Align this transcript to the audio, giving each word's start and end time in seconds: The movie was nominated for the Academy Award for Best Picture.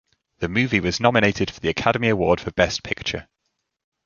The 0.39 0.49
movie 0.49 0.79
was 0.79 0.99
nominated 0.99 1.51
for 1.51 1.59
the 1.59 1.69
Academy 1.69 2.09
Award 2.09 2.41
for 2.41 2.49
Best 2.49 2.81
Picture. 2.81 3.27